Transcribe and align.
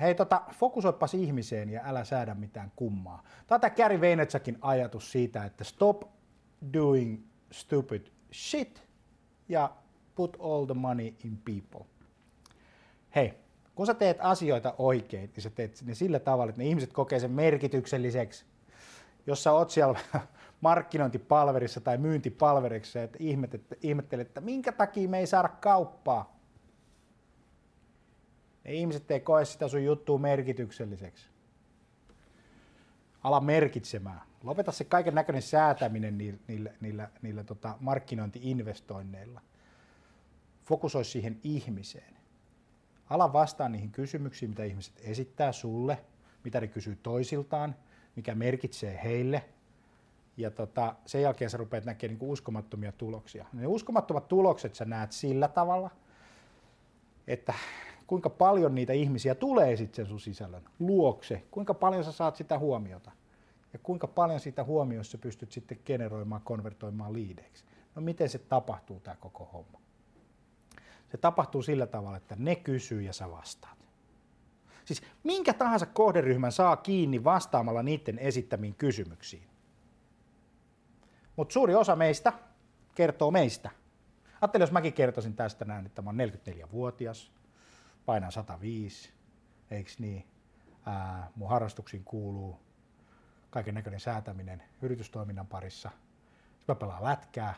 Hei, 0.00 0.14
tota, 0.14 0.42
fokusoipas 0.52 1.14
ihmiseen 1.14 1.70
ja 1.70 1.80
älä 1.84 2.04
säädä 2.04 2.34
mitään 2.34 2.72
kummaa. 2.76 3.22
Tätä 3.46 3.70
Gary 3.70 4.00
Vaynerchukin 4.00 4.58
ajatus 4.60 5.12
siitä, 5.12 5.44
että 5.44 5.64
stop 5.64 6.02
doing 6.72 7.22
stupid 7.52 8.06
shit 8.32 8.82
ja 9.48 9.70
put 10.14 10.36
all 10.40 10.64
the 10.64 10.74
money 10.74 11.06
in 11.06 11.38
people. 11.44 11.86
Hei, 13.14 13.34
kun 13.74 13.86
sä 13.86 13.94
teet 13.94 14.16
asioita 14.20 14.74
oikein, 14.78 15.30
niin 15.36 15.42
sä 15.42 15.50
teet 15.50 15.82
ne 15.84 15.94
sillä 15.94 16.18
tavalla, 16.18 16.50
että 16.50 16.62
ne 16.62 16.68
ihmiset 16.68 16.92
kokee 16.92 17.20
sen 17.20 17.30
merkitykselliseksi. 17.30 18.44
Jos 19.26 19.42
sä 19.42 19.52
oot 19.52 19.70
siellä 19.70 19.98
markkinointipalverissa 20.60 21.80
tai 21.80 21.98
myyntipalverissa, 21.98 23.02
että 23.02 23.18
ihmettelet, 23.82 24.26
että 24.28 24.40
minkä 24.40 24.72
takia 24.72 25.08
me 25.08 25.18
ei 25.18 25.26
saada 25.26 25.48
kauppaa. 25.48 26.35
Ne 28.66 28.72
ihmiset 28.72 29.10
ei 29.10 29.20
koe 29.20 29.44
sitä 29.44 29.68
sun 29.68 29.84
juttua 29.84 30.18
merkitykselliseksi. 30.18 31.28
Ala 33.22 33.40
merkitsemään. 33.40 34.20
Lopeta 34.42 34.72
se 34.72 34.84
kaiken 34.84 35.14
näköinen 35.14 35.42
säätäminen 35.42 36.18
niillä, 36.18 36.38
niillä, 36.48 36.70
niillä, 36.80 37.08
niillä 37.22 37.44
tota 37.44 37.76
markkinointiinvestoinneilla. 37.80 39.40
Fokusoi 40.64 41.04
siihen 41.04 41.40
ihmiseen. 41.44 42.16
Ala 43.10 43.32
vastaa 43.32 43.68
niihin 43.68 43.90
kysymyksiin, 43.90 44.50
mitä 44.50 44.64
ihmiset 44.64 44.94
esittää 45.04 45.52
sulle, 45.52 45.98
mitä 46.44 46.60
ne 46.60 46.66
kysyy 46.66 46.96
toisiltaan, 47.02 47.76
mikä 48.16 48.34
merkitsee 48.34 49.00
heille. 49.04 49.44
Ja 50.36 50.50
tota, 50.50 50.94
sen 51.06 51.22
jälkeen 51.22 51.50
sä 51.50 51.56
rupeat 51.56 51.84
näkemään 51.84 52.18
niin 52.18 52.30
uskomattomia 52.30 52.92
tuloksia. 52.92 53.46
Ne 53.52 53.66
uskomattomat 53.66 54.28
tulokset 54.28 54.74
sä 54.74 54.84
näet 54.84 55.12
sillä 55.12 55.48
tavalla, 55.48 55.90
että 57.26 57.54
kuinka 58.06 58.30
paljon 58.30 58.74
niitä 58.74 58.92
ihmisiä 58.92 59.34
tulee 59.34 59.76
sitten 59.76 59.96
sen 59.96 60.06
sun 60.06 60.20
sisällön 60.20 60.62
luokse, 60.78 61.44
kuinka 61.50 61.74
paljon 61.74 62.04
sä 62.04 62.12
saat 62.12 62.36
sitä 62.36 62.58
huomiota 62.58 63.10
ja 63.72 63.78
kuinka 63.78 64.06
paljon 64.06 64.40
siitä 64.40 64.64
huomiossa 64.64 65.18
pystyt 65.18 65.52
sitten 65.52 65.78
generoimaan, 65.84 66.42
konvertoimaan 66.42 67.12
liideiksi. 67.12 67.64
No 67.94 68.02
miten 68.02 68.28
se 68.28 68.38
tapahtuu 68.38 69.00
tämä 69.00 69.16
koko 69.20 69.44
homma? 69.52 69.80
Se 71.10 71.16
tapahtuu 71.16 71.62
sillä 71.62 71.86
tavalla, 71.86 72.16
että 72.16 72.36
ne 72.38 72.56
kysyy 72.56 73.02
ja 73.02 73.12
sä 73.12 73.30
vastaat. 73.30 73.78
Siis 74.84 75.02
minkä 75.24 75.54
tahansa 75.54 75.86
kohderyhmän 75.86 76.52
saa 76.52 76.76
kiinni 76.76 77.24
vastaamalla 77.24 77.82
niiden 77.82 78.18
esittämiin 78.18 78.74
kysymyksiin. 78.74 79.46
Mutta 81.36 81.52
suuri 81.52 81.74
osa 81.74 81.96
meistä 81.96 82.32
kertoo 82.94 83.30
meistä. 83.30 83.70
Ajattelin, 84.40 84.62
jos 84.62 84.72
mäkin 84.72 84.92
kertoisin 84.92 85.36
tästä 85.36 85.64
näin, 85.64 85.86
että 85.86 86.02
mä 86.02 86.10
oon 86.10 86.18
44-vuotias, 86.18 87.30
painan 88.06 88.32
105, 88.32 89.12
eikö 89.70 89.90
niin? 89.98 90.26
Ää, 90.86 91.30
mun 91.36 91.48
harrastuksiin 91.48 92.04
kuuluu 92.04 92.60
kaiken 93.50 93.74
näköinen 93.74 94.00
säätäminen 94.00 94.62
yritystoiminnan 94.82 95.46
parissa. 95.46 95.90
Mä 96.68 96.74
pelaan 96.74 97.04
lätkää 97.04 97.54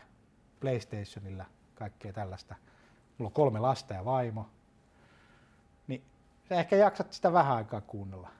PlayStationilla, 0.60 1.44
kaikkea 1.74 2.12
tällaista. 2.12 2.54
Mulla 3.18 3.28
on 3.28 3.32
kolme 3.32 3.58
lasta 3.58 3.94
ja 3.94 4.04
vaimo. 4.04 4.50
Niin 5.86 6.02
sä 6.48 6.54
ehkä 6.54 6.76
jaksat 6.76 7.12
sitä 7.12 7.32
vähän 7.32 7.56
aikaa 7.56 7.80
kuunnella. 7.80 8.30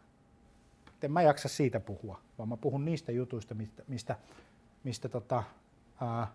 En 1.02 1.12
mä 1.12 1.22
jaksa 1.22 1.48
siitä 1.48 1.80
puhua, 1.80 2.20
vaan 2.38 2.48
mä 2.48 2.56
puhun 2.56 2.84
niistä 2.84 3.12
jutuista, 3.12 3.54
mistä, 3.54 3.82
mistä, 3.88 4.16
mistä 4.84 5.08
tota, 5.08 5.42
ää, 6.00 6.26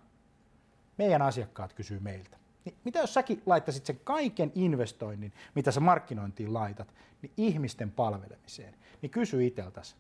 meidän 0.97 1.21
asiakkaat 1.21 1.73
kysyy 1.73 1.99
meiltä. 1.99 2.37
Niin 2.65 2.75
mitä 2.83 2.99
jos 2.99 3.13
säkin 3.13 3.41
laittaisit 3.45 3.85
sen 3.85 3.99
kaiken 4.03 4.51
investoinnin, 4.55 5.33
mitä 5.55 5.71
sä 5.71 5.79
markkinointiin 5.79 6.53
laitat, 6.53 6.93
niin 7.21 7.31
ihmisten 7.37 7.91
palvelemiseen, 7.91 8.75
niin 9.01 9.09
kysy 9.09 9.45
iteltäsi, 9.45 9.95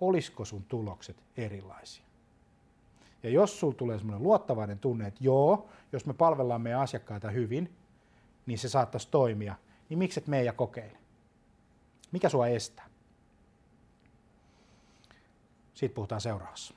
olisiko 0.00 0.44
sun 0.44 0.64
tulokset 0.64 1.16
erilaisia? 1.36 2.04
Ja 3.22 3.30
jos 3.30 3.60
sulla 3.60 3.74
tulee 3.74 3.98
semmoinen 3.98 4.22
luottavainen 4.22 4.78
tunne, 4.78 5.06
että 5.06 5.24
joo, 5.24 5.68
jos 5.92 6.06
me 6.06 6.14
palvellaan 6.14 6.60
meidän 6.60 6.80
asiakkaita 6.80 7.30
hyvin, 7.30 7.76
niin 8.46 8.58
se 8.58 8.68
saattaisi 8.68 9.08
toimia, 9.10 9.54
niin 9.88 9.98
miksi 9.98 10.20
et 10.20 10.26
meidän 10.26 10.56
kokeile? 10.56 10.98
Mikä 12.12 12.28
sua 12.28 12.46
estää? 12.46 12.88
Siitä 15.74 15.94
puhutaan 15.94 16.20
seuraavassa. 16.20 16.74